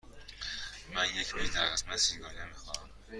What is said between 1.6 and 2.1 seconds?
قسمت